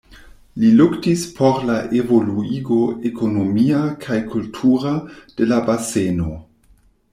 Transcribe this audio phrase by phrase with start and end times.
[0.61, 2.79] Li luktis por la evoluigo
[3.11, 4.97] ekonomia kaj kultura
[5.37, 6.35] de la baseno.